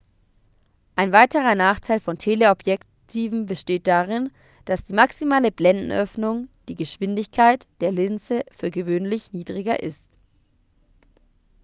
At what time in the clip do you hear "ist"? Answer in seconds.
9.83-10.03